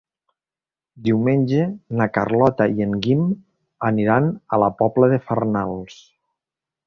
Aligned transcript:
Diumenge 1.07 1.65
na 1.99 2.07
Carlota 2.15 2.67
i 2.79 2.85
en 2.87 2.95
Guim 3.05 3.21
aniran 3.91 4.29
a 4.57 4.61
la 4.65 4.71
Pobla 4.81 5.11
de 5.13 5.23
Farnals. 5.29 6.01